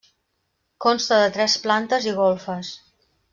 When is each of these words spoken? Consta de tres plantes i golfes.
Consta 0.85 1.19
de 1.23 1.27
tres 1.35 1.57
plantes 1.67 2.09
i 2.13 2.15
golfes. 2.21 2.73